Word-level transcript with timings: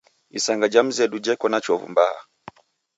Isanga 0.37 0.67
jha 0.73 0.81
mzedu 0.87 1.17
jheko 1.25 1.45
na 1.49 1.59
chovu 1.65 1.87
mbaha. 1.91 2.19